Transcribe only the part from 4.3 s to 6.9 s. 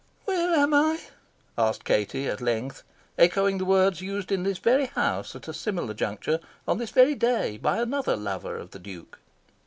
in this very house, at a similar juncture, on this